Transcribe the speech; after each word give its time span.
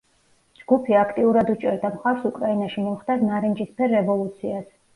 ჯგუფი 0.61 0.95
აქტიურად 1.01 1.51
უჭერდა 1.55 1.93
მხარს 1.99 2.27
უკრაინაში 2.31 2.87
მომხდარ 2.89 3.25
ნარინჯისფერ 3.29 3.97
რევოლუციას. 4.01 4.69